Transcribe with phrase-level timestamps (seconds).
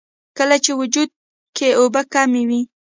[0.37, 1.09] کله چې وجود
[1.55, 2.61] کښې اوبۀ کمې وي